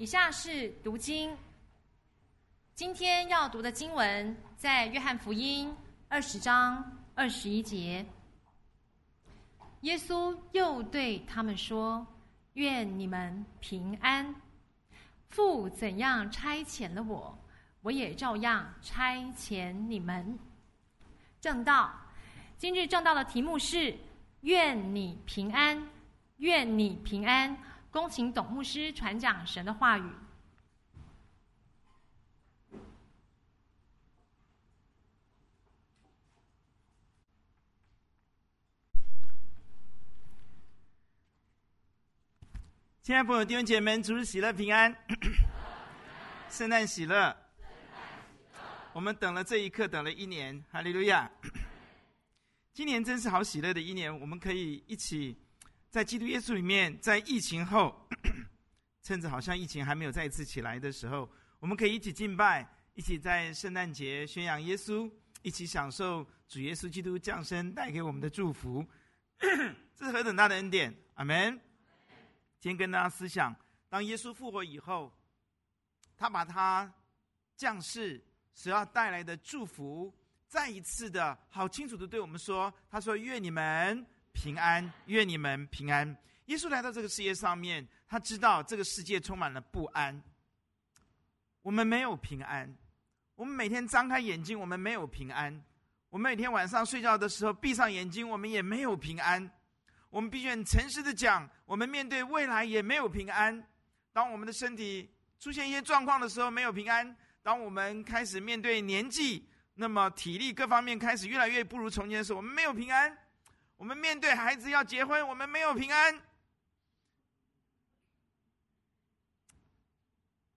[0.00, 1.36] 以下是读经。
[2.74, 5.76] 今天要读的经文在约翰福音
[6.08, 6.82] 二十章
[7.14, 8.02] 二十一节。
[9.82, 12.06] 耶稣又对他们说
[12.54, 14.34] ：“愿你们平安。
[15.28, 17.38] 父怎样差遣了我，
[17.82, 20.38] 我也照样差遣你们。”
[21.42, 21.92] 正道，
[22.56, 23.94] 今日正道的题目是
[24.40, 25.86] “愿你平安”。
[26.40, 27.54] 愿你平安。
[27.92, 30.04] 恭请董牧师传讲神的话语。
[43.02, 44.96] 亲爱的朋友、弟兄姐妹，主日喜乐平安，
[46.48, 47.36] 圣诞喜乐。
[48.92, 51.28] 我们等了这一刻，等了一年，哈利路亚。
[52.72, 55.36] 今年真是好喜乐的一年，我们可以一起。
[55.90, 58.08] 在基督耶稣里面，在疫情后，
[59.02, 65.10] 趁着好像疫情还没有再一次起来的时候，我们可以一起敬拜，一起在圣诞节宣扬耶稣，
[65.42, 68.86] 一起享受主耶稣基督降生带给我们的祝福。
[69.96, 70.94] 这是何等大的恩典！
[71.14, 71.60] 阿门。
[72.60, 73.52] 今天跟大家思想，
[73.88, 75.12] 当耶稣复活以后，
[76.16, 76.92] 他把他
[77.56, 78.24] 降世
[78.54, 80.14] 所要带来的祝福，
[80.46, 84.06] 再一次的好清楚的对我们说：“他说，愿你们。”
[84.42, 86.16] 平安，愿你们平安。
[86.46, 90.18] 耶稣来到这个世界上面，他知道这个世界充满了不安。
[91.60, 92.74] 我们没有平安，
[93.34, 95.62] 我们每天张开眼睛，我们没有平安。
[96.08, 99.50] 我们每天晚上睡觉的时候闭上眼睛，我们也没有平安。
[100.08, 103.62] 我们必须很诚实的讲，我们面对未来也没有平安。
[104.10, 105.06] 当我们的身体
[105.38, 107.14] 出现一些状况的时候，没有平安。
[107.42, 113.14] 当我们开始面对年纪，那么体力各方面开始越来越不如从前的时候，我们没有平安。
[113.80, 116.20] 我们面对孩子要结婚，我们没有平安。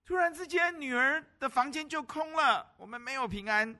[0.04, 3.74] 突然之间，女儿的房间就空了，我们没有平安。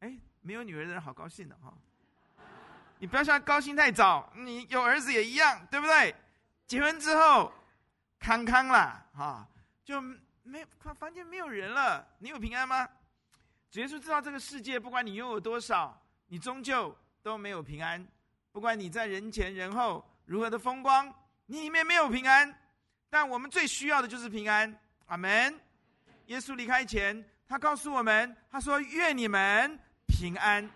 [0.00, 1.72] 哎，没有女儿的人好高兴的哈！
[2.98, 6.12] 你不要像高兴太早，你有儿子也一样，对不对？
[6.66, 7.52] 结婚之后，
[8.18, 9.48] 康康了哈，
[9.84, 10.00] 就
[10.42, 12.88] 没房房间没有人了，你有平安吗？
[13.70, 16.92] 主耶稣知道这个世界，不管你拥有多少，你终究。
[17.22, 18.06] 都没有平安，
[18.52, 21.12] 不管你在人前人后如何的风光，
[21.46, 22.54] 你里面没有平安。
[23.08, 24.74] 但我们最需要的就是平安。
[25.06, 25.60] 阿门。
[26.26, 30.70] 耶稣离开前，他告诉我们，他说：“愿你们平安。”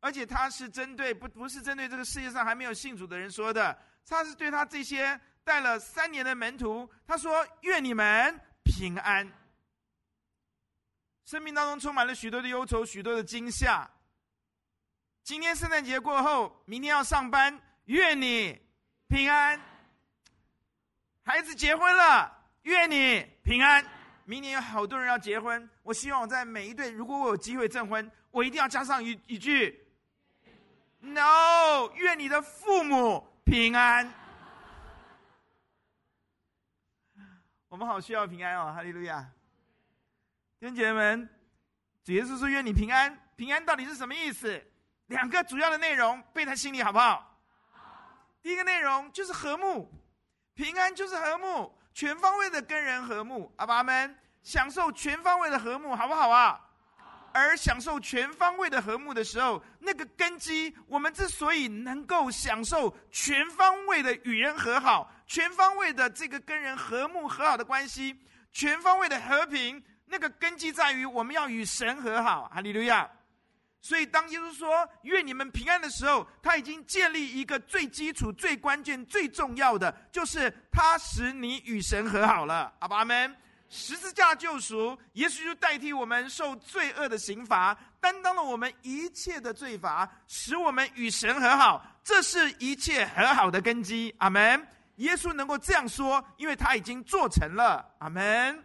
[0.00, 3.76] 而且他是针对不不是针对这个世界上还没有信主的人说的，
[4.06, 9.26] 他是对他这些带了三年的门徒，他说：“愿你们平安。”
[11.24, 13.90] 生命当中充满了许多的忧愁，许多的惊吓。
[15.30, 18.60] 今天圣诞节过后，明天要上班，愿你
[19.06, 19.60] 平安。
[21.22, 23.86] 孩子结婚了，愿你平安。
[24.24, 29.86] 明年有好多人要结婚，我希望我在每一对，如果我有机会证婚，我一定要加上一一句
[30.98, 34.12] ：No，愿你的父母平安。
[37.68, 39.30] 我们好需要平安哦，哈利路亚！
[40.58, 41.28] 弟兄姐们，
[42.02, 44.60] 主耶稣说愿你平安，平安到底是什么意思？
[45.10, 47.36] 两个主要的内容背在心里好不好？
[48.40, 49.92] 第一个内容就是和睦，
[50.54, 53.52] 平安就是和睦，全方位的跟人和睦。
[53.56, 56.60] 阿爸们享受全方位的和睦，好不好啊？
[57.32, 68.16] 而享受全方位的和睦的时候，那个根基，我们之所以能够享受全方位的与人和好，全方位的这个跟人和睦和好的关系，
[68.52, 72.48] 全方位的和平，那个根基在于我们要与神和好。
[72.54, 73.10] 哈利路亚。
[73.82, 82.70] 所以，当耶稣说“愿你们平安”的时候，他已经建立一个最基础、最关键、最重要的，就是他使你与神和好了。
[82.80, 83.34] 阿爸们，
[83.70, 91.82] 十字架救赎，耶稣就代替我们受罪恶的刑罚，担当了我们一切的罪罚，使我们与神和好。
[92.04, 94.14] 这是一切和好的根基。
[94.18, 94.68] 阿门。
[94.96, 97.94] 耶稣能够这样说，因为他已经做成了。
[98.00, 98.62] 阿门。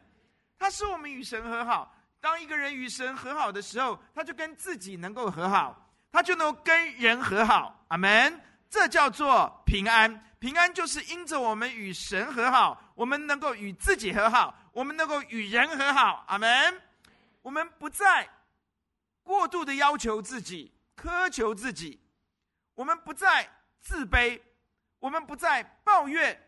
[0.60, 1.95] 他使我们与神和好。
[2.26, 7.86] 当一个人与神和好的时候，他就跟自己能够和好，他就能跟人和好。
[7.90, 8.42] 阿门。
[8.68, 10.12] 这叫做平安。
[10.40, 16.26] 平安就是因着我们与神和好，我们能够与自己和好，我们能够与人和好。
[16.28, 16.82] 阿门。
[17.44, 18.28] 我们不再
[19.22, 22.02] 过度的要求自己、苛求自己，
[22.74, 23.48] 我们不再
[23.80, 24.42] 自卑，
[24.98, 26.42] 我们不再抱怨，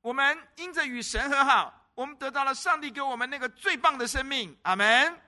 [0.00, 1.79] 我们因着与神和好。
[2.00, 5.20] 我们得到了上帝给我们那个最棒的生命，阿门。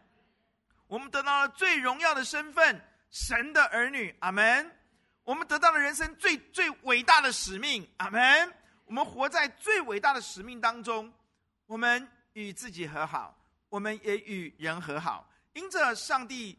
[0.86, 4.74] 我们得到了最荣耀的身份，神的儿女，阿门。
[5.22, 8.50] 我们得到了人生最最伟大的使命，阿门。
[8.86, 11.12] 我们活在最伟大的使命当中，
[11.66, 15.30] 我们与自己和好，我们也与人和好。
[15.52, 16.58] 因着上帝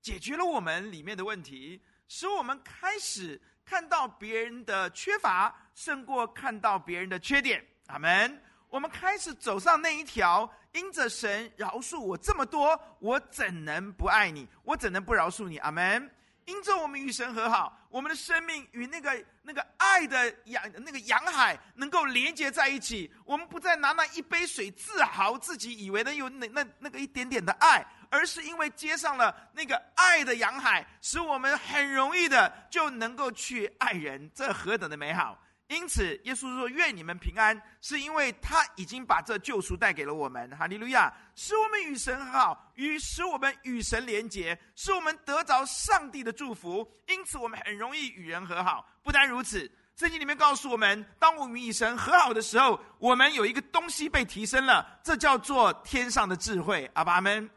[0.00, 7.66] 解决了我们里面的问题，使我们开始看到别人的缺乏，胜过看到别人的缺点。
[7.88, 8.40] 阿门。
[8.74, 14.48] 我们开始走上那一条，因着神饶恕我这么多，我怎能不爱你？
[14.64, 15.58] 我怎能不饶恕你？
[15.58, 16.10] 阿门。
[16.46, 23.08] 因着我们与神和好，我们的生命与那个那个爱的洋那个洋海能够连接在一起。
[23.24, 34.28] 我们不再拿那一杯水自豪自己，以为能有那那那个一点点的爱，而是因为接上了那个爱的洋海，使我们很容易的就能够去爱人。
[34.34, 35.38] 这何等的美好！
[35.68, 40.48] 因此，耶稣说：“愿你们平安，是因为他已经把这救赎带给了我们。
[40.56, 41.10] 哈利路亚！
[41.34, 46.86] 使我们与神好，与使我们与神连结，使我们得着上帝的祝福。
[47.08, 48.86] 因此，我们很容易与人和好。
[49.02, 56.88] 不单如此，圣经里面告诉我们，当我们与神和好的时候，我们有一个东西被提升了，这叫做天上的智慧。
[56.92, 57.48] 阿爸们，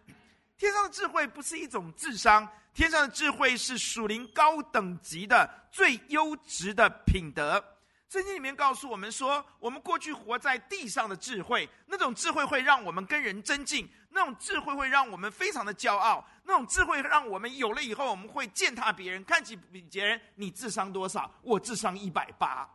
[0.58, 7.62] 天上的智慧不是一种智商，天上的智慧是属灵高等级的最优质的品德。”
[8.10, 21.30] 圣经里面告诉我们说，我们过去活在地上的智慧，那种智慧会让我们跟人争竞，那种智慧会让我们非常的骄傲，那种智慧让我们有了以后，我们会践踏别人，看起比别人，你智商多少？
[21.42, 22.66] 我智商一百八。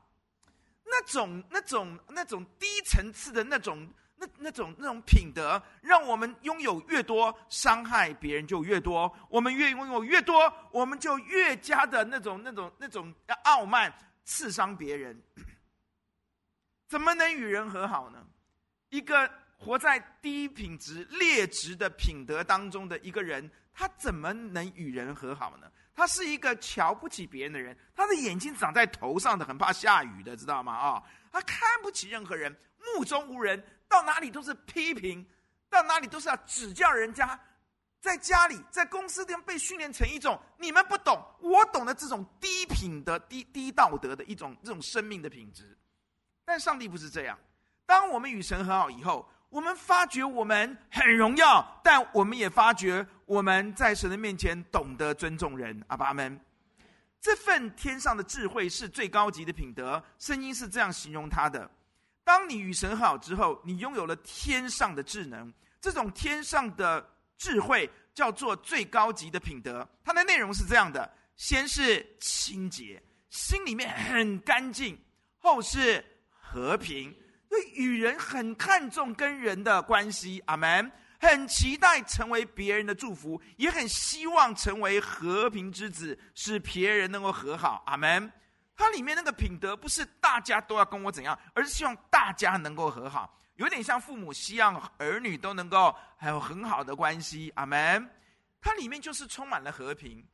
[0.84, 9.11] 那种、那种、那种低层次的那种、那那种、那种品德，让我们拥有越多，伤害别人就越多。
[9.31, 13.11] 我们越拥有越多，我们就越加的那种、那种、那种
[13.44, 13.90] 傲慢。
[14.24, 15.20] 刺伤别人，
[16.88, 18.24] 怎么能与人和好呢？
[18.90, 25.70] 一个活在低品质、劣质的品德当中的一个人，他怎么能与人和好呢？
[25.94, 30.72] 他是一个瞧不起别人的人，他的眼睛长在头上的，很怕下雨的，知道吗？
[30.74, 35.26] 啊、他看不起任何人，目中无人，到哪里都是批评，
[35.69, 37.38] 到哪里都是要指教人家。
[38.02, 45.78] 在家里，在公司里被训练成一种你们不懂，我懂的这种低品德、低低道德的一种这种生命的品质。
[46.44, 47.38] 但上帝不是这样。
[47.87, 55.81] 当我们与神和好以后，我们发觉我们很荣耀，但我们也发觉我们在神的面前懂得尊重人。
[55.87, 56.40] 阿爸们，
[57.20, 60.02] 这份天上的智慧是最高级的品德。
[60.19, 61.70] 圣经是这样形容他的：
[62.25, 67.12] 当你与神和好之后，你拥有了天上的智能，这种天上的。
[67.43, 74.94] 智慧叫做最高级的品德，它的内容是这样的：先是清洁，心里面很干净；
[75.39, 77.12] 后是和平，
[77.49, 80.41] 对与人很看重跟人的关系。
[80.47, 80.93] 阿门。
[81.19, 87.83] 很期待成为别人的祝福，也很希望成为和平之子，使别人能够和好。
[87.87, 88.33] 阿门。
[88.77, 93.37] 它里面那个品德不是大家都要跟我怎样，而是希望大家能够和好。
[93.54, 98.10] 有点像父母希望儿女都能够还有很好的关系，阿门。
[98.60, 100.25] 它里面就是充满了和平，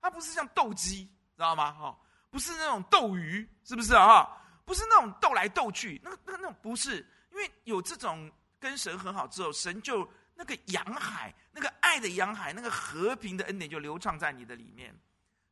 [0.00, 1.04] 它不是像斗鸡，
[1.36, 1.72] 知道吗？
[1.72, 1.98] 哈，
[2.30, 4.26] 不是那种斗鱼，是不是啊？
[4.64, 6.98] 不是那种斗来斗去，那个、那个、那种不是，
[7.32, 14.96] 因为有这种跟神很好之后，神就那个洋海，那个爱的洋海，那个和平的恩典就流畅在你的里面。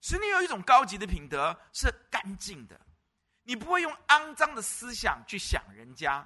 [0.01, 2.81] 使你有一种高级的品德，是干净的，
[3.43, 6.25] 你不会用肮脏的思想去想人家。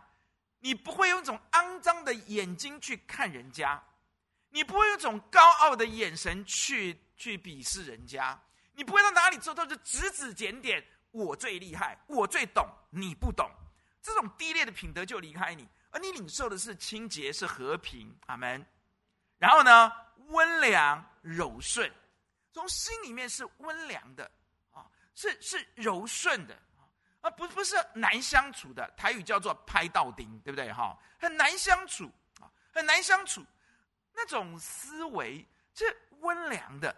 [0.60, 3.82] 你不会用一种肮脏的眼睛去看人家，
[4.50, 8.40] 你不会用一种高傲的眼神去去鄙视人家，
[8.72, 13.50] 你不会到哪里之后都是指指点点，我最厉害，我最懂，你不懂，
[14.02, 18.66] 这种低劣的品德就离开你，而你领受的是清洁，是和平，阿门。
[19.38, 19.92] 然后呢，
[20.28, 21.92] 温良柔顺，
[22.52, 24.28] 从心里面是温良的
[24.72, 24.84] 啊，
[25.14, 26.60] 是是柔顺的。
[27.20, 30.72] 啊，不不是难相处的，台语叫做拍到钉，对不对？
[30.72, 32.10] 哈，很难相处
[32.40, 33.44] 啊，很难相处。
[34.14, 35.84] 那种思维是
[36.20, 36.94] 温良的，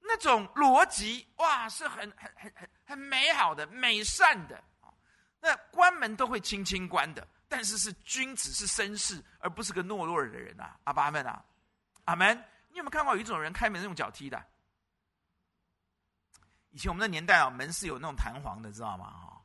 [0.00, 4.92] 那种逻辑哇，是很很很很很美好的、美善的啊。
[5.40, 10.78] 那关门都会轻轻关的，但是是君子，是绅士，而不是个懦弱的人啊。
[10.84, 11.44] 阿爸阿门啊，
[12.04, 12.36] 阿门。
[12.70, 14.42] 你有没有看过有一种人开门用脚踢的？
[16.70, 19.10] 以前我们的年代啊，门是有那种弹簧的，知道吗？
[19.10, 19.41] 哈。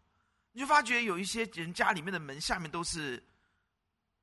[0.57, 3.23] 你就发觉有一些人家里面的门下面都是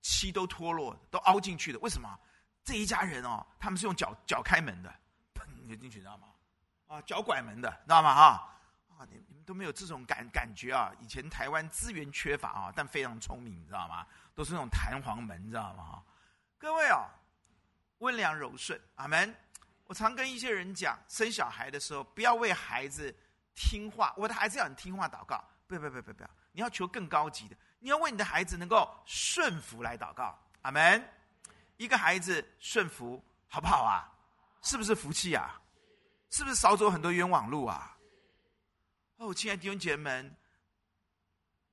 [0.03, 1.79] 漆都脱落，都凹进去的。
[1.79, 2.19] 为什么？
[2.65, 4.93] 这一家人哦，他们是用脚脚开门的，
[5.33, 6.27] 砰就进去，知道吗？
[6.89, 8.11] 啊，脚拐门的，知道吗？
[8.11, 8.59] 啊
[8.99, 10.91] 啊，你你们都没有这种感感觉啊？
[10.99, 14.05] 以前台湾资源缺乏啊，但非常聪明，你知道吗？
[14.35, 16.03] 都是那种弹簧门，你知道吗？
[16.59, 17.07] 各位啊，
[17.99, 19.33] 温良柔顺，阿门。
[19.85, 23.17] 我常跟一些人讲，生小孩的时候不要为孩子
[23.55, 25.41] 听话，我的孩子要很听话祷告。
[25.67, 26.31] 不要不要不要不要！
[26.53, 30.39] 你要求更高级的，你要为你的孩子能够顺服来祷告。
[30.63, 31.03] 阿门。
[31.77, 34.09] 一个孩子顺服，好不好啊？
[34.63, 35.61] 是不是福气啊？
[36.31, 37.99] 是不是少走很多冤枉路啊？
[39.17, 40.37] 哦，亲爱的弟兄姐妹们，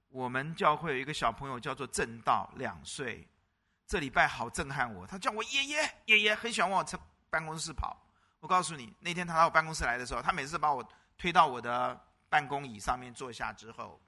[0.10, 3.28] 我们教会有一个小朋友叫做正道，两岁。
[3.86, 7.96] 这礼拜好震撼我，他叫我爷爷，爷爷很喜欢往我办公室跑。
[8.40, 10.84] 我告诉你，那天他到我办公室来的时候，他每次把我
[11.18, 12.00] 推到我的
[12.32, 14.00] 办公椅上面坐下之后，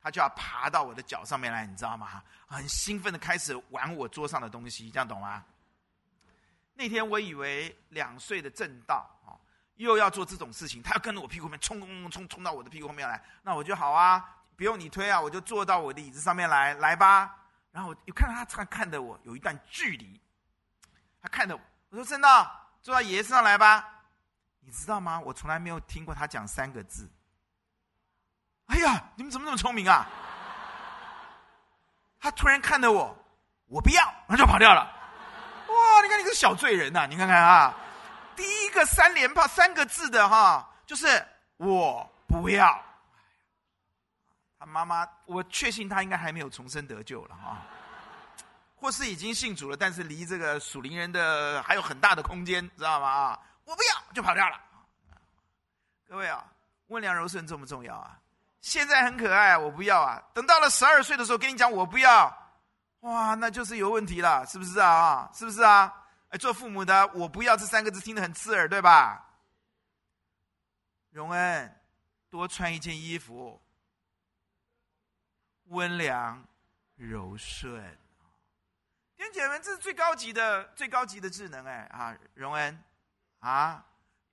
[0.00, 2.22] 他就要爬到我的脚上面来，你知道吗？
[2.46, 5.44] 很兴奋的开始玩我桌上的东西，这样懂吗？
[6.72, 9.36] 那天我以为两岁的正道啊，
[9.74, 17.36] 又要做这种事情，他要跟着我屁股后面冲冲冲冲到我的屁股后面来，那我就好啊，不用你推啊，我就坐到我的椅子上面来，来吧。
[17.72, 20.18] 然后我又看到他看看着我有一段距离，
[21.20, 22.62] 他看着我，我说正道。
[22.82, 24.04] 坐到爷爷身上来吧，
[24.60, 25.18] 你知道吗？
[25.18, 27.10] 我从来没有听过他讲三个字。
[28.66, 30.06] 哎呀，你们怎么那么聪明啊？
[32.18, 33.16] 他突然看到我，
[33.66, 34.82] 我不要，然后就跑掉了。
[35.68, 37.74] 哇，你看你个小罪人呐、你看看啊，
[38.34, 41.24] 第一个三连炮三个字的哈，就是
[41.56, 42.82] 我不要。
[44.58, 47.62] 他妈妈，我确信他应该还没有重生得救了哈。
[48.74, 53.08] 或是已经信主了，但是离这个属灵人的还有很大的空间，知道吗？
[53.08, 54.60] 啊，我不要就跑掉了。
[56.08, 56.44] 各位啊，
[56.88, 58.18] 温良柔顺重不重要啊？
[58.66, 60.20] 现在很可爱，我不要啊。
[60.34, 62.36] 等到了十二岁的时候，跟你讲我不要，
[63.02, 65.30] 哇，那就是有问题了，是不是啊？
[65.32, 65.94] 是不是啊？
[66.30, 69.24] 哎，做父母的，我不要这三个字听得很刺耳，对吧？
[71.10, 71.80] 荣恩，
[72.28, 73.62] 多穿一件衣服，
[75.66, 76.44] 温良
[76.96, 77.96] 柔顺。
[79.16, 82.16] 弟姐们，这是最高级的、最高级的智能哎啊！
[82.34, 82.82] 荣恩
[83.38, 83.84] 啊，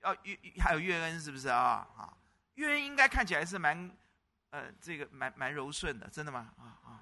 [0.02, 1.88] 要月还有月恩是不是啊？
[1.96, 2.12] 啊，
[2.56, 3.96] 月恩应该看起来是蛮
[4.54, 6.54] 呃，这个蛮蛮柔顺的，真的吗？
[6.60, 7.02] 啊啊，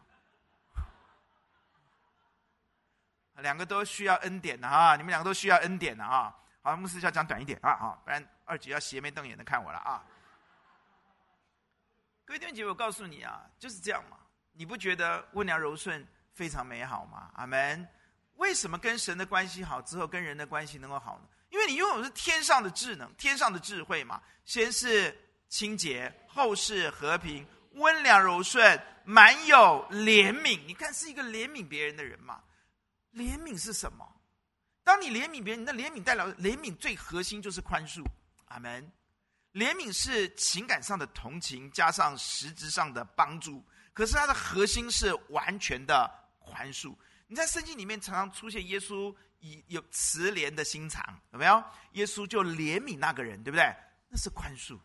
[3.43, 4.95] 两个都需要恩典的啊！
[4.95, 6.33] 你们两个都需要恩典的啊！
[6.61, 10.01] 好，牧师要讲短一点啊啊，不然二姐要斜眉瞪眼的看我了啊！
[12.23, 14.17] 各位弟兄姐妹，我告诉你啊，就是这样嘛，
[14.53, 16.07] 你不觉得温良柔顺？
[16.31, 17.85] 非常美好吗，阿门。
[18.35, 21.27] 为什么跟神的关系好之后，跟人的关系能够好呢？
[21.49, 24.23] 因为你拥有的是天上的智能、天上的智慧嘛。
[24.45, 25.13] 先是
[25.51, 30.57] 清洁，后世和平，温良柔顺，满有怜悯。
[30.65, 32.41] 你看，是一个怜悯别人的人嘛。
[33.13, 34.07] 怜悯是什么？
[34.81, 38.01] 当你怜悯别人，你的怜悯代表怜悯最核心就是宽恕，
[38.45, 38.89] 阿门。
[39.51, 46.09] 怜悯是情感上的同情，加上实质上的帮助，可是它的核心是完全的。
[46.43, 46.95] 宽恕，
[47.27, 51.63] 你在圣经里面常常出现耶稣以有慈怜的心肠，有没有？
[51.91, 53.63] 耶稣就怜悯那个人，对不对？
[54.09, 54.77] 那是宽恕。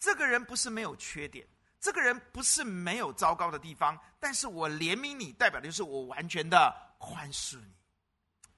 [0.00, 1.46] 这个人不是没有缺点，
[1.78, 7.72] 这个人不是没有糟糕的地方，但是我怜悯你，代表的就是我完全的宽恕你。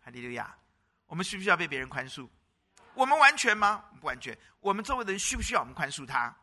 [0.01, 0.57] 哈利路亚！
[1.07, 2.29] 我们需不需要被别人宽恕？
[2.95, 3.85] 我们完全吗？
[4.01, 4.37] 不完全。
[4.61, 6.35] 我们周围的人需不需要我们宽恕他？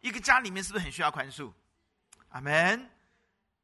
[0.00, 1.52] 一个家里面是不是很需要宽恕？
[2.28, 2.90] 阿门。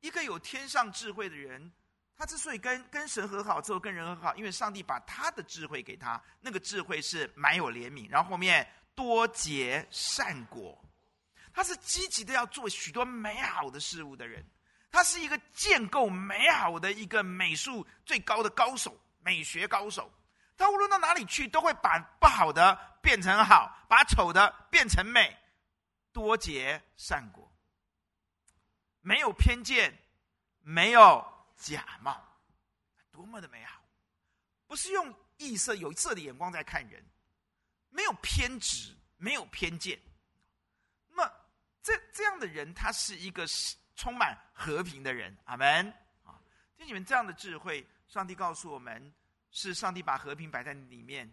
[0.01, 1.73] 一个有天上智慧的人，
[2.17, 10.83] 他之所以跟跟神和好之后跟人和好，因为上帝把他的智慧给他，那个智慧是蛮有怜悯，然后后面多结善果，
[11.53, 14.45] 他是积极的要做许多美好的事物的人，
[14.91, 20.13] 他是一个建构美好的一个美术最高的高手，美学高手，
[20.57, 25.37] 他无论到哪里去都会把不好的变成好，把丑的变成美，
[26.13, 27.51] 多结善果。
[29.01, 29.95] 没有偏见，
[30.61, 31.25] 没有
[31.57, 32.17] 假冒，
[33.11, 33.83] 多么的美好！
[34.67, 37.05] 不是用异色、有色的眼光在看人，
[37.95, 39.97] 没有偏执，没有偏见。
[41.09, 41.33] 那么，
[41.81, 43.47] 这这样的人，他是一个
[43.95, 45.35] 充满和平的人。
[45.45, 45.89] 阿门！
[46.25, 46.35] 啊，
[46.77, 49.15] 听你们这样的智慧，上帝告诉我们，
[49.53, 51.33] 是上帝把和平摆在里面。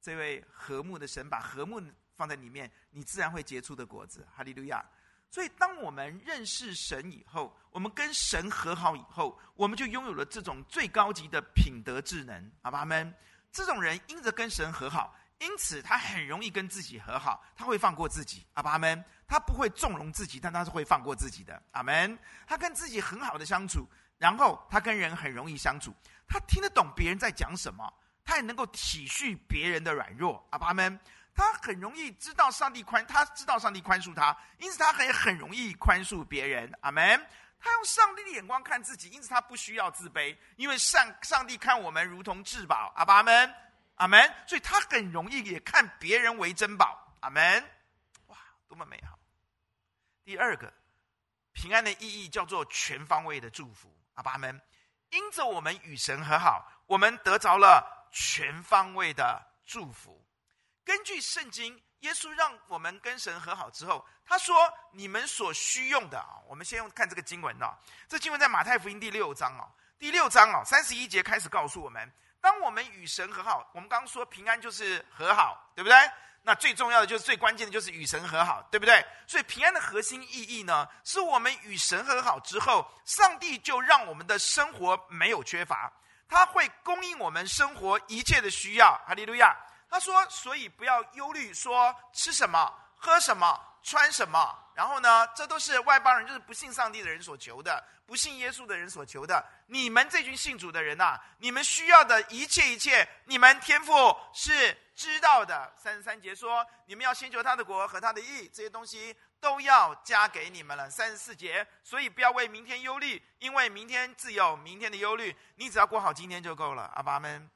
[0.00, 1.80] 这位和睦的神把和睦
[2.16, 4.26] 放在里面，你自然会结出的果子。
[4.34, 4.84] 哈利路亚。
[5.30, 12.80] 所以，当我们认识神以后，我们跟神和好以后，我们就拥有了这种最高级的品德智能，好吧？
[12.80, 13.14] 阿们，
[13.52, 22.18] 这种人因着跟神和好，因此他很容易跟自己和好，他会放过自己，阿爸们，他不会纵容自己，但他是会放过自己的，阿们。
[22.46, 23.86] 他跟自己很好的相处，
[24.16, 25.94] 然后他跟人很容易相处，
[26.26, 27.92] 他听得懂别人在讲什么，
[28.24, 30.98] 他也能够体恤别人的软弱，阿爸们。
[31.36, 36.72] 他很容易知道上帝宽，他知道上帝宽恕他，因此他很很容易宽恕别人。
[36.80, 37.26] 阿门。
[37.58, 42.92] 他用上帝的眼光看自己，因此他不需要自卑，因为上上帝看我们如同至宝。
[42.94, 43.52] 阿爸们，
[43.96, 44.34] 阿门。
[44.46, 47.14] 所以他很容易也看别人为珍宝。
[47.20, 47.64] 阿门。
[48.26, 48.36] 哇，
[48.68, 49.18] 多么美好！
[50.24, 50.72] 第二个，
[51.52, 53.94] 平安的意义叫做全方位的祝福。
[54.14, 54.60] 阿爸们，
[55.10, 60.24] 因着我们与神和好，我们得着了全方位的祝福。
[60.84, 64.54] 根据圣经，耶稣让我们跟神和好之后，他说
[64.92, 67.76] ：“你们所需用的啊，我们先用看这个经文哦。
[68.08, 69.66] 这经文在马太福音第六章哦，
[69.98, 72.12] 第六章哦，三十一节开始告诉我们，
[72.44, 75.96] 当我们与神和好，我们刚刚说平安就是和好，对不对？
[76.42, 79.02] 那最重要的就是最关键的就是与神和好，对不对？
[79.26, 85.90] 所以平安的核心意义呢，是我们与神和好之后，上帝就让我们的生活没有缺乏，
[86.28, 88.92] 他会供应我们生活一切的需要。
[89.08, 89.56] 哈利路亚。”
[89.88, 94.54] 他说：“所以不要忧虑，说吃什么、喝什么、穿什么。
[94.74, 99.44] 然后呢，这都是外邦人，就是不信上帝的人所求的，不信耶稣的人所求的。
[99.66, 103.92] 你们这群信主的人呐、你们需要的一切一切，你们天赋
[104.32, 115.34] 是知道的。”三十三节说：“你们要先求他的国和他的义，这些东西都要加给你们了。”三十四节，所以不要为明天忧虑，因为明天自有明天的忧虑。
[115.56, 116.90] 你只要过好今天就够了。
[116.94, 117.50] 阿爸们。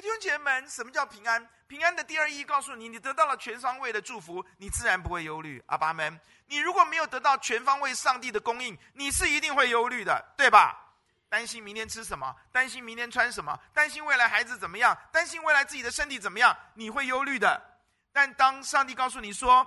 [0.00, 1.44] 弟兄姐妹们，什么叫平安？
[1.66, 5.62] 平安的第二意义告诉你，你得到了全方位的祝福，你自然不会忧虑。
[5.66, 10.94] 阿爸们，你如果没有得到全方位上帝的供应，你是一定会忧虑的，对吧？
[11.28, 17.60] 担心明天吃什么，担心明天穿什么，担心未来孩子怎么样，担心未来自己的身体怎么样，你会忧虑的。
[18.12, 19.66] 但当上帝告诉你说，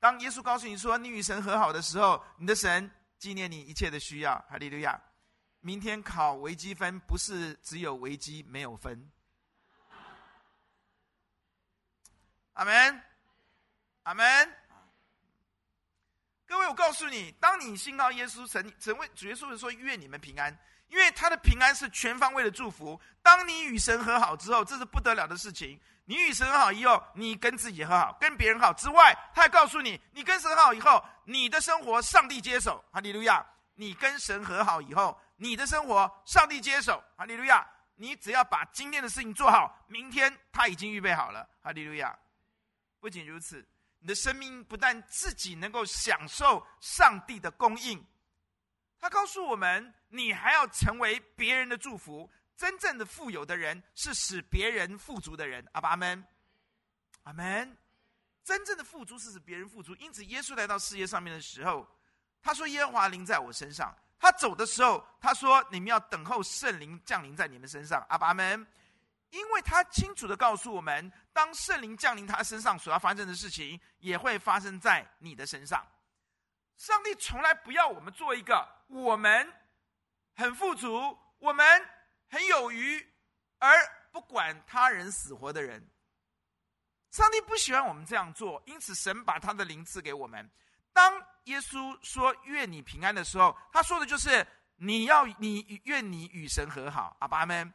[0.00, 4.34] 当耶稣告诉你说，你与神和好的时候，你的神纪念你一切的需要。
[4.50, 5.00] 哈利路亚！
[5.60, 9.08] 明天考微积分，不是只有微积没有分。
[12.54, 13.02] 阿门，
[14.02, 14.56] 阿门。
[16.46, 20.56] 各位，我告诉你，当你信靠耶稣，神神为主耶稣说：“愿你们平安。”
[20.88, 23.00] 因为他的平安是全方位的祝福。
[23.22, 25.80] 当你与神和好之后，这是不得了的事情。
[26.04, 32.84] 你与神和好以后，你跟自己和好，跟别人好之外，他还告诉你：你跟神和好以后，你的生活上帝接手。
[32.92, 33.46] 哈利路亚！
[33.74, 37.02] 你跟神和好以后，你的生活上帝接手。
[37.16, 37.66] 哈利路亚！
[37.94, 41.48] 你只要把今天的事情做好，明天他已经预备好了。
[41.62, 42.14] 哈利路亚！
[43.02, 43.66] 不仅如此，
[43.98, 48.06] 你的生命不但自己能够享受上帝的供应，
[49.00, 52.30] 他告诉我们，你还要成为别人的祝福。
[52.56, 55.66] 真正的富有的人是使别人富足的人。
[55.72, 56.24] 阿爸，阿门，
[57.24, 57.76] 阿门。
[58.44, 59.96] 真正的富足是使别人富足。
[59.96, 61.84] 因此，耶稣来到世界上面的时候，
[62.40, 68.64] 他说：“耶和华临在我身上。”他走的时候，他说：“你们要等候圣灵降临在你们身上。”阿爸，阿门。
[69.32, 75.82] 因为他清楚的告诉我们，当圣灵降临他身上，所要发生的事情也会发生在你的身上。
[76.76, 79.50] 上帝从来不要我们做一个我们
[80.34, 81.64] 很富足、我们
[82.28, 83.00] 很有余
[83.58, 83.70] 而
[84.10, 85.82] 不管他人死活的人。
[87.10, 90.50] 上帝不喜欢我们这样做，因此神把他的灵赐给我们。
[90.92, 91.14] 当
[91.44, 97.16] 耶稣说“愿你平安”的时候，他说的就是你要你愿你与神和好。
[97.20, 97.72] 阿爸们。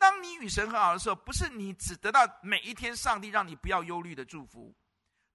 [0.00, 4.74] 当你与神和好的时候，不是你只得到每一天上帝让你不要忧虑的祝福，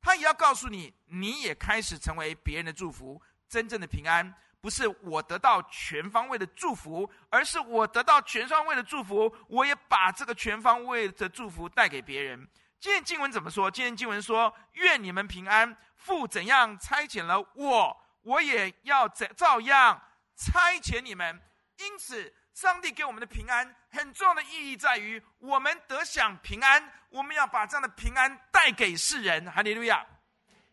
[0.02, 3.22] 他也要告诉你，你也开始成为别人的祝福。
[3.48, 12.50] 真正的平安，不是我得到全方位的祝福，而是我得到全方位的祝福，我也把这个全方位的祝福带给别人。
[12.80, 13.70] 今天经文怎么说？
[13.70, 15.78] 今天经文说：“愿你们平安。
[15.96, 20.02] 父怎样差遣了我，我也要怎照样
[20.36, 21.40] 差遣你们。”
[21.78, 22.34] 因此。
[22.56, 29.46] 上帝给我们的平安很重要的意义在于，我们得享平安，我们要把这样的平安带给世人。
[29.52, 30.06] 哈利路亚！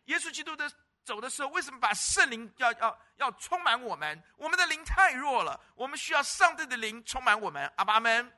[0.05, 0.71] 耶稣基督的
[1.05, 4.23] 走的时候，为什么把圣灵要要要充满我们？
[4.37, 7.69] 我们的灵太弱了，我们需要上帝的灵充满我们。
[7.75, 8.33] 阿爸们，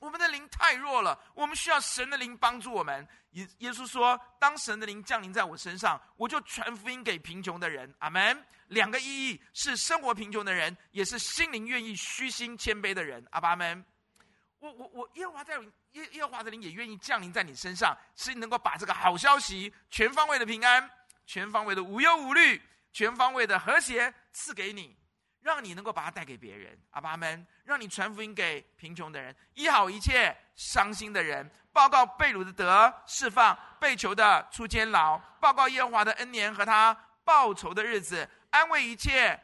[0.00, 3.06] 我们的灵太弱了，我们需要神的灵帮助我们。
[3.32, 8.44] 耶耶稣说：“当神的灵降临在我身上，我就传福音给贫穷的人。”阿门。
[8.68, 13.24] 两个意义是生活贫穷的人，也是心灵愿意虚心谦卑的人。
[13.32, 13.84] 阿爸们，
[14.60, 15.58] 我我我，耶和华在
[15.90, 20.88] 耶耶和华的灵也愿意降临在你身上，使你能够把这个好消息、全方位的平安、
[21.26, 24.96] 全方位的无忧无虑、全方位的和谐赐给你，
[25.42, 26.78] 让你能够把它带给别人。
[26.90, 38.28] 阿爸们，让你传福音给贫穷的人，医好一切伤心的人，报告被掳的得释放，被囚的出监牢，报告耶和华的恩年和他报仇的日子。
[38.50, 39.40] 安慰一切，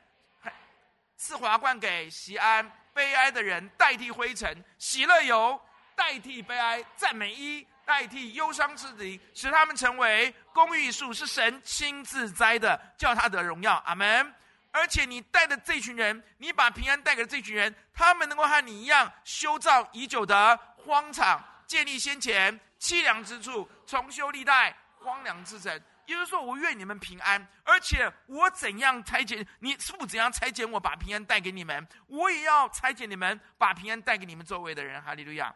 [1.17, 3.69] 赐华冠给锡安，悲哀的人。
[3.79, 5.61] 代替灰尘，喜乐油。
[5.95, 13.83] 代替悲哀，赞美衣代替忧伤之地，使他们成为公义树，是神亲自栽的，叫他得荣耀。
[13.87, 14.35] 阿门。
[14.77, 25.73] 而且你带的这群人，你把平安带给了这群人，他们能够和你一样修造已久的荒场，建立先前凄凉之处，重修历代荒凉之城。
[26.05, 35.01] 也就是说，我愿你们平安，而且我怎样裁剪你，是不怎样裁剪我，把平安带给你们，我也要裁剪你们，把平安带给你们周围的人。
[35.01, 35.55] 哈利路亚！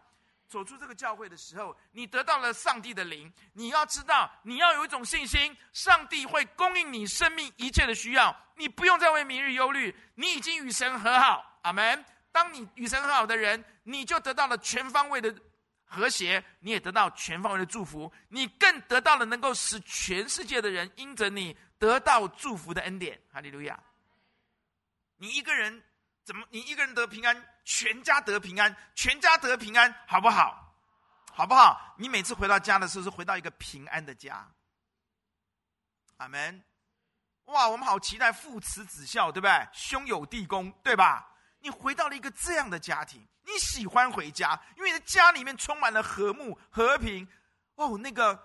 [0.51, 11.61] 走出这个教会的时候，你得到了上帝的灵，你要知道，你要有一种信心，上帝会供应你生命一切的需要，你不用再为明日忧虑，你已经与神和好。
[11.63, 12.05] 阿门。
[12.33, 15.35] 当你与神和好的人，你就得到了全方位的。
[15.93, 23.21] 和谐，你也得到全方位的祝福，你更得到了能够使全世界的人因着你得到祝福的恩典。
[23.33, 23.77] 哈利路亚！
[25.17, 25.83] 你一个人
[26.31, 26.47] 怎么？
[26.49, 30.73] 你一个人得平安，全家得平安，全家得平安，好不好？
[31.33, 31.97] 好不好？
[31.99, 34.49] 你每次回到家的时候，是回到一个平安的家。
[36.19, 36.63] 阿门！
[37.47, 39.69] 哇，我们好期待父慈子孝，对不对？
[39.73, 41.35] 兄友弟恭，对吧？
[41.59, 43.27] 你回到了一个这样的家庭。
[43.43, 47.27] 你喜欢回家，因为你的家里面充满了和睦、和平。
[47.75, 48.41] 哦，那个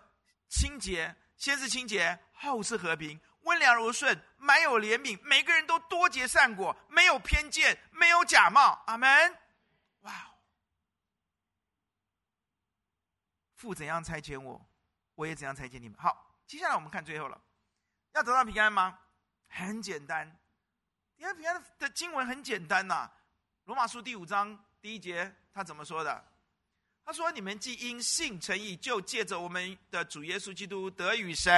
[0.49, 8.83] 清洁，先是清洁，后是和平，温良柔顺，满有怜悯，每个人都多结善果，没有偏见，没有假冒。
[8.85, 9.09] 阿门。
[10.01, 10.11] 哇！
[13.55, 14.63] 父怎样差遣我，
[15.15, 15.97] 我也怎样差遣你们。
[15.97, 17.41] 好，接下来我们看最后了，
[18.13, 18.99] 要得到平安吗？
[19.47, 20.37] 很简单，
[21.15, 23.11] 因为平安的经文很简单呐，啊，
[23.63, 24.63] 《罗马书》第五章。
[24.81, 26.23] 第一节他怎么说的？
[27.03, 31.51] 他说：“你们既因信称义，就借着我们的主耶稣基督得与神。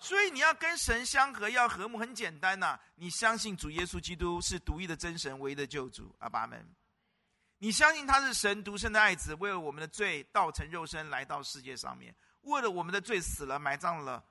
[0.00, 6.14] 所以你要跟神相合，要和睦，很简单呐、你相信主耶稣基督是独一的真神，唯一的救主。
[6.20, 6.64] 阿爸们，
[7.58, 14.24] 你相信他是神独生的爱子，为了我们的罪，道成肉身来到世界上面，为了我们的罪死了，埋葬了，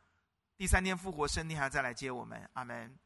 [0.57, 2.49] 第三天复活，升天还要再来接我们。
[2.53, 2.97] 阿门。”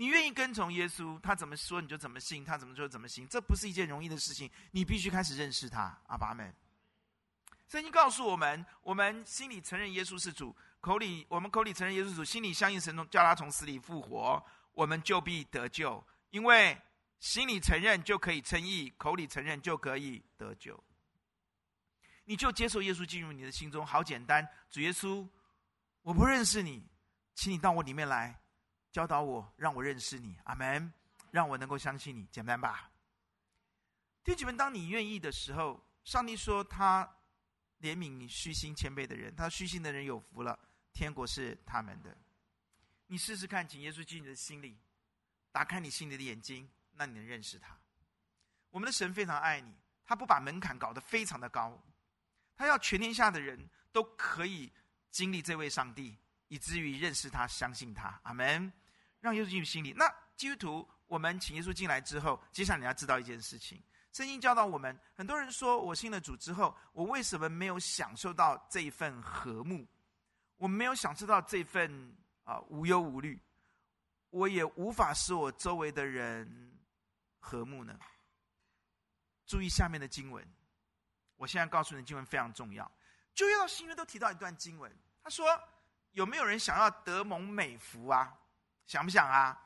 [0.00, 4.48] 你愿意跟从耶稣，他怎么说你就怎么信，他怎么说怎么行，这不是一件容易的事情。
[4.70, 6.54] 你必须开始认识他，阿爸们。
[7.68, 16.02] 圣经告诉我们，我们心里承认耶稣是主，口里我们口里承认耶稣主，心里相信神从叫他从死里复活，我们就必得救。
[16.30, 16.80] 因为
[17.18, 20.82] 心里承认就可以称义，口里承认就可以得救。
[22.24, 24.46] 你就接受耶稣进入你的心中，好简单。
[24.68, 25.26] 主耶稣，
[26.02, 26.86] 我不认识你，
[27.34, 28.38] 请你到我里面来。
[28.92, 30.92] 教导我，让我认识你，阿门。
[31.30, 32.90] 让我能够相信你，简单吧？
[34.24, 37.04] 弟兄们，当你愿意的时候，上帝说他
[37.80, 40.58] 怜悯你虚心谦卑的人，他虚心的人有福了，
[40.92, 42.16] 天国是他们的。
[43.06, 44.78] 你试试看，请耶稣进你的心里，
[45.50, 47.78] 打开你心里的眼睛，那你能认识他。
[48.70, 49.74] 我们的神非常爱你，
[50.04, 51.82] 他不把门槛搞得非常的高，
[52.56, 54.72] 他要全天下的人都可以
[55.10, 56.16] 经历这位上帝。
[56.50, 58.72] 以至于认识他、相信他，阿门。
[59.20, 59.92] 让耶稣进入心里。
[59.92, 69.86] 那基督徒，我们请耶稣进来之后，接下来你要知道一件事情：圣经教导我们，很多人说我信了主之后，我为什么没有享受到这一份和睦？
[70.58, 73.40] 我没有享受到这份啊无忧无虑，
[74.28, 76.78] 我也无法使我周围的人
[77.40, 77.98] 和睦呢？
[79.46, 80.46] 注意下面的经文，
[81.36, 82.88] 我现在告诉你，经文非常重要。
[83.34, 84.94] 旧约到新约都提到一段经文，
[85.24, 85.46] 他说。
[86.12, 88.34] 有没有人想要得蒙美福啊？
[88.86, 89.56] 想不想啊？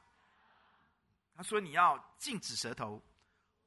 [1.35, 3.00] 他说：“你要禁止舌头，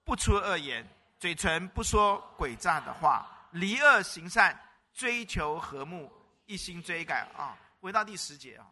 [0.03, 0.85] 不出恶言，
[1.17, 4.59] 嘴唇不说诡诈的话，离恶行善，
[4.93, 6.11] 追求和睦，
[6.45, 8.65] 一心追改啊。”回到第十节啊，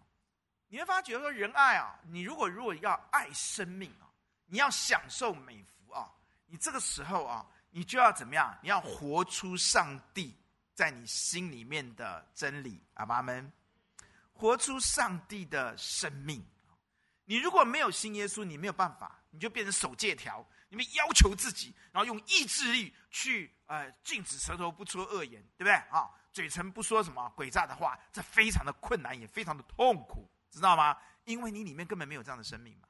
[0.67, 4.09] 你会发觉说，仁爱啊，你如果如果要爱生命啊，
[4.47, 6.09] 你要享受美福啊，
[6.47, 8.57] 你这个时候啊，你就要怎么样？
[8.63, 10.35] 你要活出上帝
[10.73, 13.51] 在你心里面的真理啊，阿们。
[14.31, 16.43] 活出上帝的生命。
[17.25, 26.09] 你如果没有信耶稣，你没有办法，你就变成守戒条，你们要求自己，然后用意志力去呃禁止舌头不出恶言，对不对啊？
[26.33, 30.97] 嘴唇不说什么诡诈的话，这非常的困难，也非常的痛苦，知道吗？
[31.23, 32.87] 因为你里面根本没有这样的生命嘛。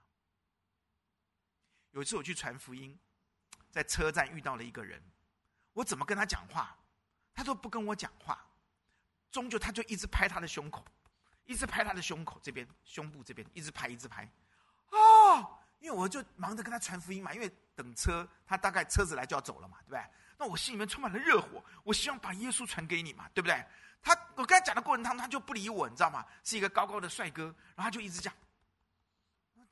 [1.92, 2.98] 有一次我去传福音，
[3.70, 5.04] 在车站遇到了一个人，
[5.74, 6.76] 我怎么跟他讲话，
[7.36, 8.48] 他都不跟我讲话，
[9.30, 10.84] 终究他就一直拍他的胸口。
[11.46, 14.26] 一直拍他的胸口这边，胸部这边，一直拍，一直拍，
[14.92, 20.10] 哦，因为我就忙着跟他传福音嘛，因为等车，他大概车子来就要走了嘛，对不对？
[20.38, 23.66] 那我心里面充满了热火，我希望把耶稣传给你嘛，对不对？
[24.02, 26.26] 他，我跟他讲的过程当中，他就不理我，你知道吗？
[26.44, 27.44] 是一个高高的帅哥，
[27.76, 28.34] 然后他就一直讲，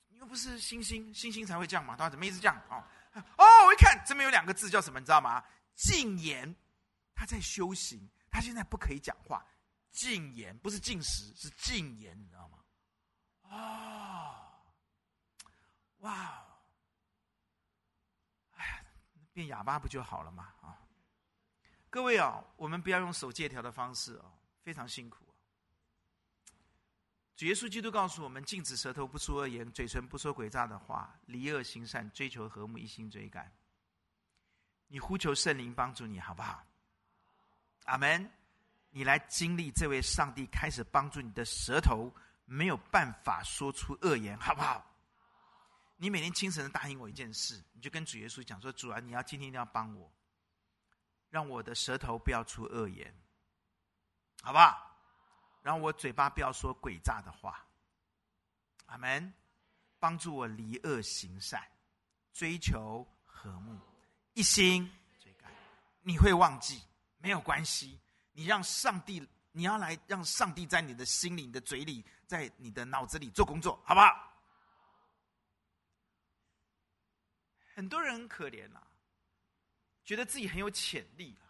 [0.09, 2.55] 你又不是星星，星星才会这样嘛，他怎么一直这样？
[2.69, 2.83] 哦，
[3.37, 5.43] 哦，我一看这边有两个字叫什么，你知道吗？
[5.75, 6.55] 禁言，
[7.13, 9.45] 他在修行，他现在不可以讲话。
[9.91, 12.59] 禁言不是禁食，是禁言，你知道吗？
[13.49, 14.47] 啊、
[15.97, 16.45] 哇，哎呀，
[19.33, 20.53] 变哑巴不就好了吗？
[20.61, 20.77] 啊，
[21.89, 24.31] 各位啊，我们不要用守戒条的方式哦，
[24.63, 25.25] 非常辛苦。
[27.35, 33.51] 主耶稣基督告诉我们：禁止舌头不出恶言，嘴唇不说诡诈的话，离恶行善，追求和睦，一心追赶。
[34.87, 36.63] 你呼求圣灵帮助你，好不好？
[37.85, 38.29] 阿门。
[38.93, 42.13] 你来经历这位上帝开始帮助你的舌头，
[42.43, 44.85] 没有办法说出恶言，好不好？
[46.01, 50.11] 你每天清晨答应我一件事，你就跟主耶稣讲说：“主啊，你要今天一定要帮我，
[51.29, 53.15] 让我的舌头不要出恶言，
[54.41, 54.97] 好不好？
[55.61, 57.63] 让我嘴巴不要说诡诈的话。”
[58.87, 59.31] 阿门。
[59.99, 61.63] 帮助我离恶行善，
[62.33, 63.79] 追求和睦，
[64.33, 65.53] 一心追赶。
[66.01, 66.81] 你会忘记，
[67.19, 67.99] 没有关系。
[68.31, 74.30] 你让上帝，你要来让上帝在你的心里、你的嘴里、在你的脑子里做工作，好不好？
[77.81, 78.87] 很多人很可怜啊，
[80.05, 81.49] 觉得自己很有潜力啊，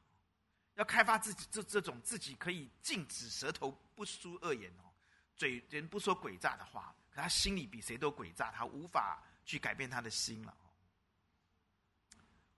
[0.76, 4.88] 要开发自己这这种自己可以禁止舌头不说恶言哦，
[5.36, 10.56] 嘴人不说诡诈的话，可他心里比谁都诡诈，他无法去改变他的心了。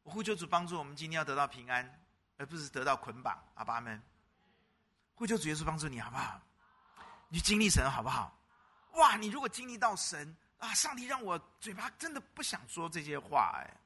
[0.03, 2.05] 我呼求主帮助我们，今天要得到平安，
[2.37, 3.43] 而不是得到捆绑。
[3.55, 3.99] 阿爸们，
[5.15, 6.39] 呼求主耶稣帮助你，好不好？
[7.27, 8.39] 你经历神，好不好？
[8.91, 10.37] 哇，你如果经历到神。
[10.63, 10.73] 啊！
[10.73, 13.77] 上帝让我嘴巴真的不想说这些话哎，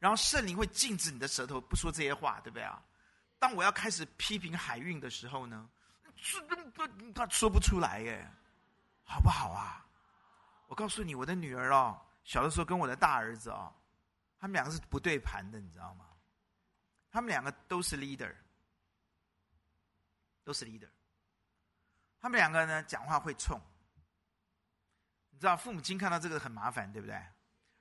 [0.00, 2.82] 然后圣灵会禁止你的舌头不说这些话，对不对啊？
[3.38, 5.70] 当我要开始批评海运的时候呢，
[7.14, 8.28] 他说不出来耶，
[9.04, 9.86] 好不好啊？
[10.66, 13.72] 我告诉你，我的女儿哦，小的时候跟我的大儿子哦，
[14.38, 16.06] 他们两个是不对盘的，你知道吗？
[17.12, 18.34] 他们两个都是 leader，
[20.44, 20.88] 都是 leader，
[22.20, 23.60] 他们两个呢讲话会冲。
[25.40, 27.16] 知道父母亲看到这个很麻烦，对不对？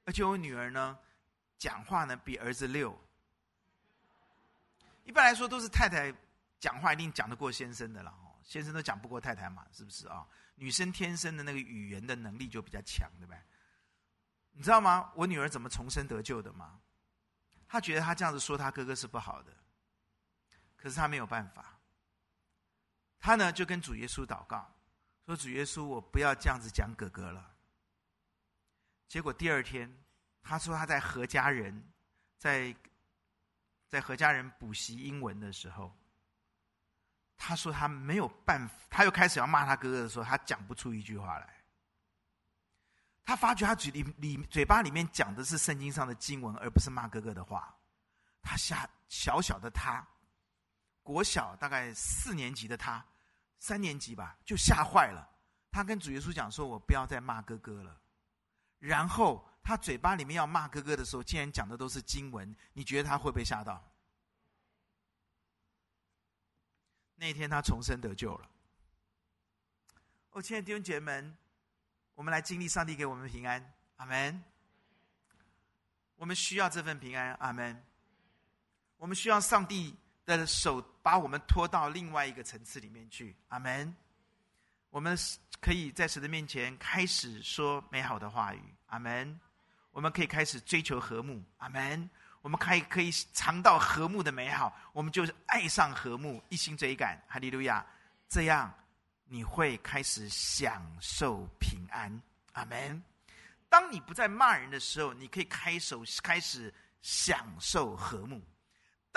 [0.06, 0.98] 而且我女儿呢，
[1.58, 2.98] 讲话呢比儿子溜。
[5.04, 6.14] 一般来说都是太太
[6.58, 10.26] 讲话一定讲得过先生的了哦，先生都讲不过太太嘛，是不是啊？
[10.56, 13.40] 女生天生的那个语言的能力就比较强，对不对？
[14.54, 15.12] 你知道吗？
[15.16, 16.80] 我女儿怎么重生得救的吗？
[17.68, 19.54] 她觉得她这样子说她哥哥是不好的，
[20.78, 21.78] 可是她没有办法，
[23.20, 24.74] 她呢就跟主耶稣祷告。
[25.30, 27.52] 说主耶稣，我不要这样子讲哥哥了。
[29.08, 29.88] 结果第二天，
[30.42, 31.88] 他说他在何家人，
[32.40, 32.76] 在
[33.88, 35.96] 在何家人补习英文的时候，
[37.38, 41.64] 他说他没有办法，他又开始要骂他哥哥的时候，他讲不出一句话来。
[43.24, 47.78] 他发觉他嘴里里嘴巴里面讲的是圣经上的经文，而不是骂哥哥的话。
[48.42, 50.04] 他吓小小的他，
[51.04, 53.06] 国小大概四年级的他。
[53.60, 55.30] 三年级吧，就吓坏了。
[55.70, 58.02] 他跟主耶稣讲说：“我不要再骂哥哥了。”
[58.80, 62.56] 然后他嘴巴里面要骂哥哥的时候，竟然讲的都是经文。
[62.74, 63.86] 你觉得他会被吓到？
[67.16, 68.50] 那天他重生得救了。
[70.32, 71.38] 哦，亲爱的弟兄姐妹们，
[72.16, 74.42] 我们来经历上帝给我们平安，阿门。
[76.16, 77.86] 我们需要这份平安，阿门。
[78.96, 79.98] 我们需要上帝
[80.38, 83.96] 的手把我们拖到另外一个层次里面去，阿门。
[84.90, 85.18] 我们
[85.62, 89.40] 可以在神的面前开始说美好的话语，阿门。
[89.92, 92.10] 我们可以开始追求和睦，阿门。
[92.42, 97.86] 我们可以可以尝到和睦的美好，我们就是爱上和睦，一心追赶，哈利路亚。
[98.30, 98.74] 这样
[99.26, 102.22] 你会开始享受平安，
[102.54, 103.04] 阿门。
[103.68, 108.42] 当你不再骂人的时候，你可以开手开始享受和睦。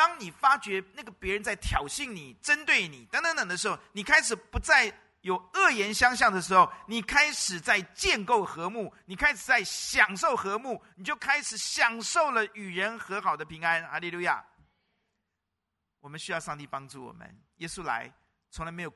[0.03, 13.81] 当你发觉那个别人在挑衅你、针对你等等等的时候，你开始不再有恶言相向的时候，你开始在建构和睦，你开始在享受和睦，你就开始享受了与人和好的平安。
[13.89, 14.45] 哈利路亚！
[16.01, 17.41] 我们需要上帝帮助我们。
[17.59, 18.13] 耶稣来，
[18.51, 18.93] 从来没有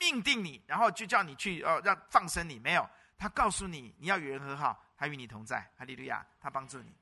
[0.00, 2.88] 命定你，然后就叫你去哦，让放生你，没有。
[3.18, 5.70] 他告诉你，你要与人和好，他与你同在。
[5.76, 6.26] 哈利路亚！
[6.40, 6.96] 他帮助你。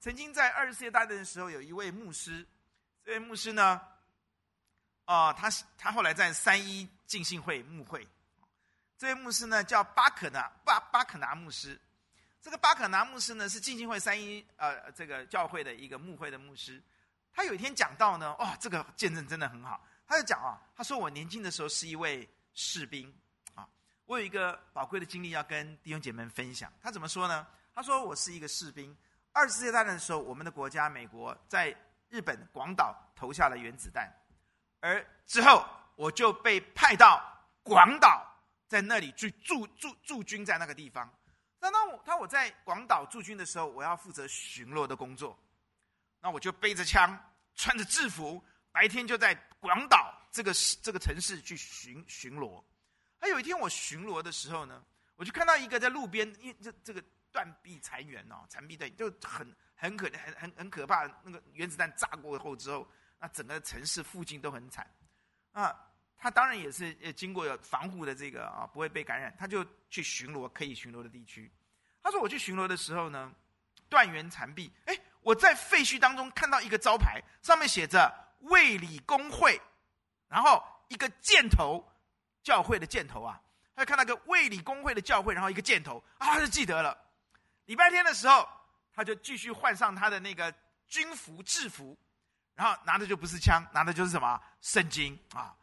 [0.00, 2.48] 曾经在二十世界大战的时候，有一位牧师。
[3.08, 3.80] 这位牧师呢，
[5.06, 8.06] 哦，他他后来在三一浸信会牧会。
[8.98, 11.80] 这位牧师呢叫巴可纳巴巴可拿牧师。
[12.42, 16.82] 这个巴可拿牧师呢是浸信会三一呃这个教会的一个牧会的牧师。
[17.32, 19.82] 他有一天讲到呢，哦，这个见证真的很好。
[20.06, 23.10] 他就讲啊，他说我年轻的时候是一位士兵
[23.54, 23.66] 啊，
[24.04, 26.70] 我有一个宝贵的经历要跟弟兄姐妹分享。
[26.82, 27.46] 他怎么说呢？
[27.74, 28.94] 他说我是一个士兵。
[29.32, 31.74] 二次世界大战的时候，我们的国家美国在。
[32.08, 34.10] 日本广岛投下了原子弹，
[34.80, 37.22] 而之后我就被派到
[37.62, 38.26] 广岛，
[38.66, 41.12] 在那里去驻驻驻军在那个地方。
[41.60, 45.38] 那当我当我在广岛驻军的时候，我要负责巡逻的工作，
[46.20, 47.18] 那我就背着枪，
[47.54, 52.62] 穿着制服，白天就在广岛这个这个城市去巡巡逻，
[53.20, 54.82] 还有一天我巡逻的时候呢，
[55.16, 61.06] 我就看到一个在路边，因这这个断壁残垣哦，残壁断就很很可很很很可怕。
[61.22, 62.86] 那个原子弹炸过后之后，
[63.18, 64.88] 那整个城市附近都很惨
[65.52, 65.74] 啊。
[66.16, 69.34] 他当然也是经过防护的这个啊，不会被感染。
[69.38, 71.52] 他就去巡逻可以巡逻的地区。
[72.02, 73.32] 他说我去巡逻的时候呢，
[73.88, 79.60] 断垣残壁，哎，我在废墟当中看到一个招牌，上面写着卫理公会，
[80.28, 81.84] 然后一个箭头。
[82.40, 83.38] 教会的箭头啊，
[83.74, 86.96] 他就看那个卫理公会的教会，然后一个箭头啊，他就记得了。
[87.68, 88.48] 礼拜天的时候，
[88.94, 90.52] 他就继续换上他的那个
[90.86, 91.94] 军服制服，
[92.54, 95.54] 然后拿的就不是枪，拿的就是什么圣经啊。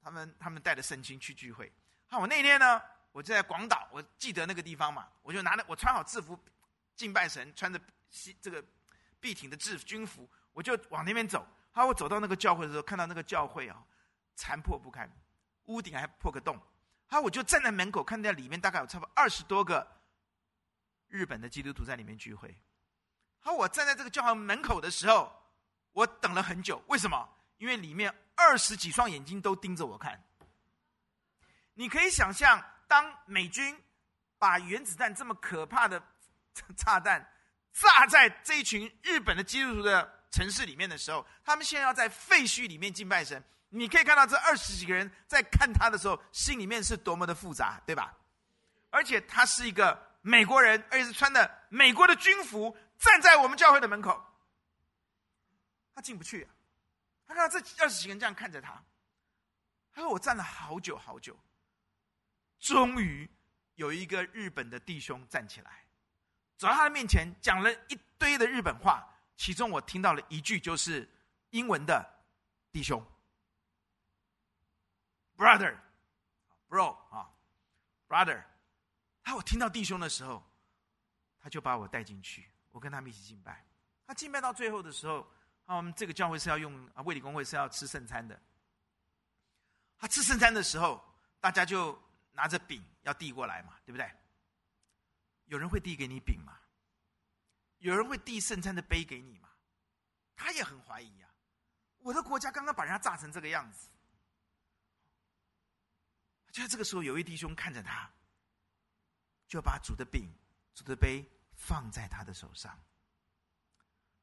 [0.00, 1.70] 他们他们带着圣经去聚会。
[2.06, 6.38] 好，我那天呢，我就在广岛，我记得那个地方嘛，我就拿着我穿好制服
[6.94, 8.64] 敬拜神，穿着西这个
[9.18, 11.44] 笔挺的制服军服，我就往那边走。
[11.72, 13.82] 好，我走到那个教会的时候，看到那个教会啊，
[14.36, 15.10] 残破不堪。
[15.64, 16.56] 屋顶还破个洞，
[17.08, 19.84] 好，我就站在门口，看到里面大概有差不多二十多个
[21.12, 22.58] 日本的基督徒在里面聚会。
[23.38, 25.30] 好，我站在这个教堂门口的时候，
[25.92, 26.82] 我等了很久。
[26.86, 27.28] 为什么？
[27.58, 30.18] 因为里面二十几双眼睛都盯着我看。
[31.74, 33.78] 你可以想象，当美军
[34.38, 36.02] 把原子弹这么可怕的
[36.76, 37.30] 炸弹
[37.72, 43.42] 炸在这一群日本的基督徒的城市里面的时候，他们现在要在废墟里面敬拜神。
[43.68, 48.14] 你可以看到这二十几个人在看他的时候，心里面是多么的复杂，对吧？
[48.90, 54.24] 而且他是一个美国人，而且是穿的美国的军服，站在我们教会的门口，
[55.94, 56.48] 他进不去。
[57.26, 58.82] 他看到这二十几个人这样看着他，
[59.92, 61.38] 他说：“我站了好久好久，
[62.58, 63.28] 终于
[63.74, 65.86] 有一个日本的弟兄站起来，
[66.56, 69.06] 走到他的面前，讲了一堆的日本话，
[69.36, 71.08] 其中我听到了一句就是
[71.50, 72.24] 英文的
[72.70, 73.04] ‘弟兄’。”
[75.36, 77.30] brother，bro 啊
[78.06, 78.44] ，brother，
[79.22, 80.42] 他我听到弟兄的时候，
[81.38, 83.64] 他就把我带进去，我跟他们一起敬拜。
[84.06, 85.20] 他敬拜到最后的时候，
[85.64, 88.40] 啊，我们这个教会是要用啊，卫理公会是要吃圣餐的。
[89.96, 91.02] 他吃圣餐的时候，
[91.40, 91.96] 大家就
[92.32, 94.10] 拿着饼要递过来嘛，对不对？
[95.44, 96.58] 有人会递给你饼吗？
[97.78, 99.48] 有人会递圣餐的杯给你吗？
[100.34, 101.30] 他也很怀疑、啊，
[101.98, 103.88] 我的国家刚刚把人家炸成这个样子。
[106.50, 108.10] 就在这个时候，有一弟兄看着他，
[109.52, 110.34] 就把主的饼、
[110.72, 112.82] 主的杯放在他的手上。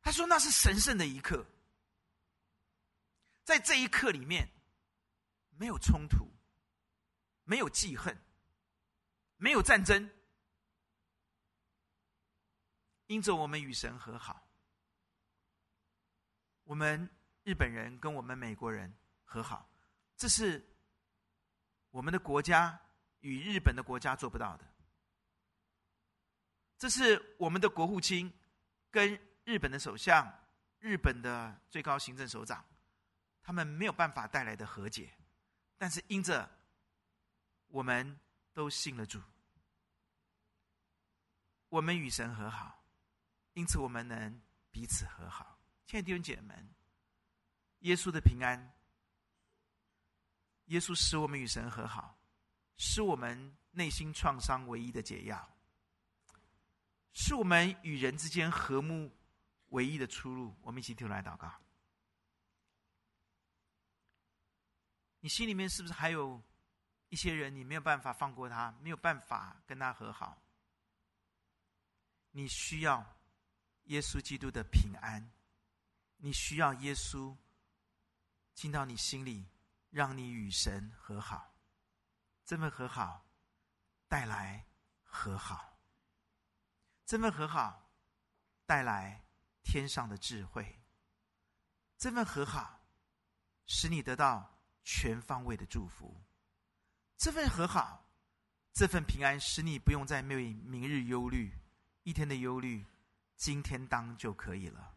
[0.02, 1.46] 他说：“那是神圣的一刻，
[3.44, 4.50] 在这一刻里面，
[5.52, 6.28] 没有冲突，
[7.44, 8.18] 没有记恨，
[9.38, 10.10] 没有战争，
[13.06, 14.50] 因着我们与神和好，
[16.64, 17.08] 我们
[17.44, 18.92] 日本人跟我们美国人
[19.24, 19.70] 和好，
[20.18, 20.66] 这是。”
[21.92, 22.80] 我们的国家
[23.20, 24.74] 与日本的国家做不到的，
[26.80, 28.34] 这是我们的国务卿
[28.90, 30.26] 跟日本的首相、
[30.80, 32.66] 日本的最高行政首长，
[33.44, 35.14] 他们没有办法带来的和解。
[35.78, 36.50] 但是因着
[37.68, 38.18] 我们
[38.54, 39.22] 都信了主，
[41.68, 42.82] 我们与神和好，
[43.54, 45.60] 因此我们能彼此和好。
[45.86, 46.70] 亲爱的弟兄姐妹们，
[47.80, 48.74] 耶稣的平安。
[50.68, 52.18] 耶稣使我们与神和好，
[52.78, 55.50] 是我们内心创伤唯一的解药，
[57.14, 59.12] 是我们与人之间和睦
[59.70, 60.56] 唯一的出路。
[60.62, 61.54] 我们一起听来祷告。
[65.20, 66.42] 你心里面是不是还有
[67.10, 70.42] 一些人，你没有办法放过他，没有办法跟他和好？
[72.32, 73.18] 你需要
[73.86, 75.32] 耶稣基督的平安，
[76.18, 77.36] 你需要耶稣
[78.54, 79.48] 进到你心里。
[79.92, 81.52] 让你与神和好，
[82.46, 83.26] 这份和好
[84.08, 84.64] 带来
[85.02, 85.69] 和好，
[87.10, 87.90] 这份和好
[88.68, 89.26] 带来
[89.64, 90.80] 天上的智慧，
[91.98, 92.82] 这份和好
[93.66, 96.22] 使你得到全方位的祝福，
[97.18, 98.06] 这份和好，
[98.74, 101.52] 这份平安使你不用再为明日忧虑，
[102.04, 102.86] 一天的忧虑
[103.36, 104.96] 今天当就可以了。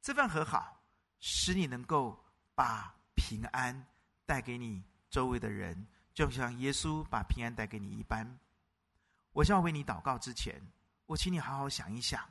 [0.00, 0.82] 这份和好
[1.20, 2.24] 使你能够
[2.56, 3.86] 把平安。
[4.24, 8.38] 带给你周围的人，就像耶稣把平安带给你一般。
[9.32, 10.60] 我想要为你祷告之前，
[11.06, 12.28] 我请你好好想一想，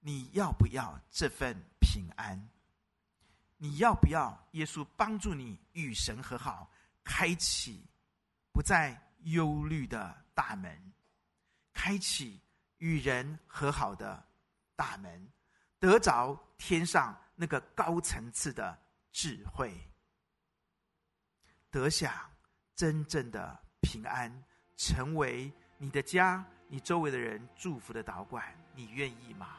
[0.00, 2.48] 你要不要这份平安？
[3.56, 6.70] 你要不要耶稣帮助你与神和好，
[7.02, 7.86] 开启
[8.52, 10.92] 不再忧虑的大门，
[11.72, 12.40] 开启
[12.78, 14.22] 与人和好的
[14.76, 15.32] 大门，
[15.78, 18.78] 得着天上那个高层次的
[19.12, 19.72] 智慧。
[21.70, 22.12] 得享
[22.76, 24.44] 真正的平安，
[24.76, 26.44] 成为你的家、
[26.74, 28.44] 你周围的人祝福的导管。
[28.74, 29.58] 你愿意吗？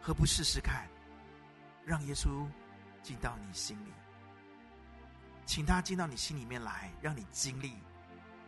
[0.00, 0.88] 何不试试看，
[1.84, 2.46] 让耶稣
[3.02, 3.92] 进到你心里，
[5.44, 7.74] 请他进到你心里面来，让你经历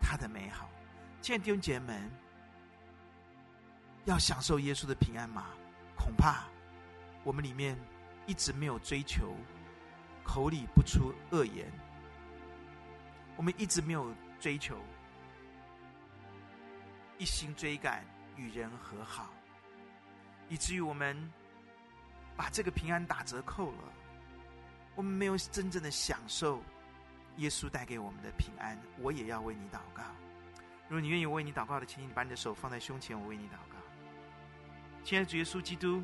[0.01, 0.66] 他的美好。
[1.20, 2.11] 亲爱的弟兄姐妹们，
[4.07, 5.49] 要享受耶稣的平安吗？
[5.95, 6.45] 恐怕
[7.22, 7.79] 我们里面
[8.26, 9.37] 一直没有追求，
[10.24, 11.70] 口里不出恶言。
[13.37, 14.11] 我们一直没有
[14.41, 14.79] 追求，
[17.19, 18.05] 一心追赶
[18.37, 19.29] 与人和好，
[20.49, 21.16] 以至于我们
[22.37, 23.79] 把这个平安打折扣了。
[24.95, 26.62] 我们没有真正的享受
[27.37, 28.77] 耶稣带给我们的平安。
[28.99, 30.03] 我也要为你祷告。
[30.89, 33.77] 如果你愿意为你祷告的，请你把你的手放在胸前，我为你祷告。
[35.05, 36.03] 亲爱的主耶稣基督，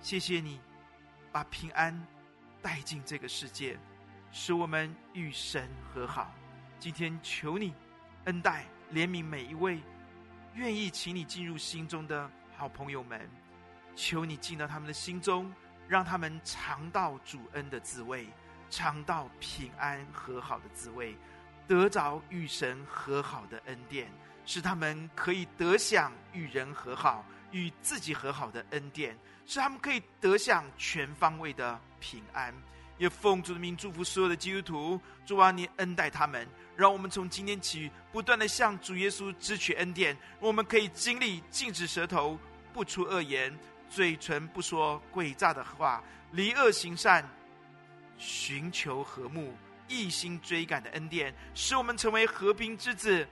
[0.00, 0.60] 谢谢你
[1.32, 2.06] 把平安
[2.60, 3.78] 带进这个世界，
[4.30, 6.32] 使我们与神和好。
[6.78, 7.74] 今天求你
[8.26, 9.80] 恩待、怜悯每一位
[10.56, 13.30] 愿意请你进入心中的好朋友们，
[13.94, 15.52] 求你进到他们的心中，
[15.86, 18.26] 让他们尝到主恩的滋味，
[18.70, 21.14] 尝到平安和好的滋味，
[21.68, 24.10] 得着与神和好的恩典，
[24.46, 27.24] 使他们可以得享与人和好。
[27.52, 32.52] 与自己和好的恩典，使他们可以得享全方位的平安。
[32.98, 42.38] 也奉主的名祝福所有的基督徒，主啊，你恩待他们，让我们从今天起不断的向主耶稣支取恩典，我们可以经历禁止舌头
[42.72, 43.56] 不出恶言，
[43.90, 47.28] 嘴唇不说诡诈的话，离恶行善，
[48.18, 49.54] 寻求和睦，
[49.88, 53.26] 一心追赶的恩典，使我们成为和平之子。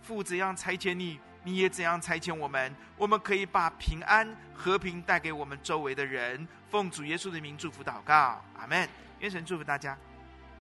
[0.00, 1.18] 父怎样差遣你，
[1.48, 6.46] 你也怎样裁遣我们，我们可以把平安和平带给我们周围的人。
[6.68, 8.86] 奉主耶稣的名祝福祷告，阿门。
[9.20, 9.96] 愿神祝福大家。